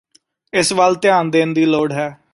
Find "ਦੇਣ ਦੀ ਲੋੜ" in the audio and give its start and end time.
1.31-1.91